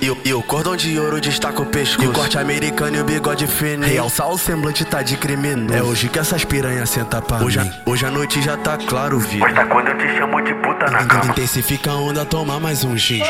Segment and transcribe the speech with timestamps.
[0.00, 2.04] E o cordão de ouro destaca o pescoço.
[2.04, 3.86] E o corte americano e o bigode fino.
[3.86, 5.74] Realçar o semblante tá de criminoso.
[5.74, 7.70] É hoje que essas piranhas senta pra hoje mim.
[7.86, 9.38] A, hoje a noite já tá claro, vi.
[9.38, 11.26] Pois tá quando eu te chamo de puta na cama.
[11.32, 13.22] Intensifica a onda, toma mais um gin.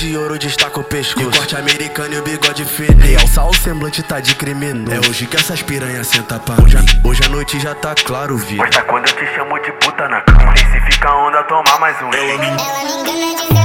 [0.00, 1.26] De ouro destaca o pescoço.
[1.26, 3.04] E o corte americano e o bigode fino.
[3.04, 4.92] Realçar o semblante tá de criminoso.
[4.92, 8.36] É hoje que essas piranhas senta pra hoje, a, hoje a noite já tá claro,
[8.38, 8.56] vi.
[8.56, 10.52] Pois tá quando eu te chamo de puta na cama.
[10.52, 12.14] Intensifica a onda, toma mais um.
[12.14, 13.59] Ela me engana dizendo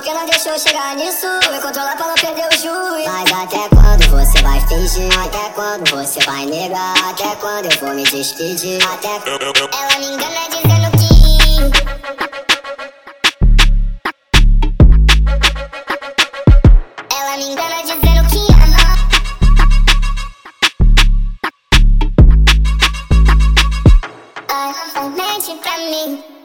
[0.00, 4.08] porque não deixou chegar nisso Me controlar pra não perder o juiz Mas até quando
[4.08, 5.10] você vai fingir?
[5.18, 6.94] Até quando você vai negar?
[7.10, 8.78] Até quando eu vou me despedir?
[8.82, 11.10] Até Ela me engana dizendo que
[17.14, 18.80] Ela me engana dizendo que ama
[24.48, 26.39] ah, Ela mente pra mim